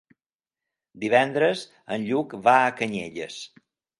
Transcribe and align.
Divendres 1.03 1.61
en 1.97 2.07
Lluc 2.09 2.35
va 2.47 2.57
a 2.71 2.75
Canyelles. 2.83 3.39